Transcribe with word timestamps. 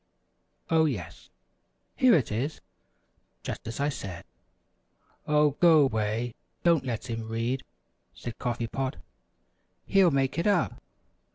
Oh, 0.71 0.85
yes, 0.85 1.29
here 1.95 2.15
it 2.15 2.31
is, 2.31 2.59
just 3.43 3.67
as 3.67 3.79
I 3.79 3.89
said!" 3.89 4.25
"Oh, 5.27 5.51
go 5.59 5.85
'way! 5.85 6.33
Don't 6.63 6.83
let 6.85 7.07
him 7.07 7.27
read," 7.29 7.61
said 8.15 8.39
Coffee 8.39 8.65
Pot; 8.65 8.95
"he'll 9.85 10.09
make 10.09 10.39
it 10.39 10.47
up." 10.47 10.81